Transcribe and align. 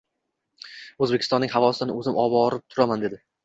—O‘zbekistonnnig 1.03 1.55
havosidan 1.59 1.95
o‘zim 1.99 2.21
oborib 2.27 2.69
turaman,— 2.73 3.03
dedi. 3.09 3.25